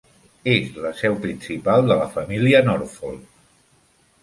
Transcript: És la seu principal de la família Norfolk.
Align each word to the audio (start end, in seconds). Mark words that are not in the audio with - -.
És 0.53 0.71
la 0.85 0.93
seu 1.01 1.17
principal 1.25 1.85
de 1.91 1.99
la 2.01 2.09
família 2.17 2.65
Norfolk. 2.71 3.31